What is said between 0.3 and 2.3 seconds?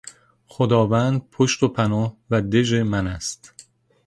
خداوند پشت و پناه